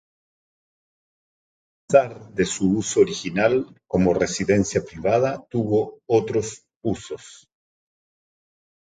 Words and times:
Tras 1.87 2.07
cesar 2.11 2.31
de 2.33 2.45
su 2.45 2.75
uso 2.79 3.01
original 3.01 3.67
como 3.87 4.15
residencia 4.15 4.83
privada, 4.83 5.45
tuvo 5.51 5.99
otros 6.07 6.65
usos. 6.83 7.45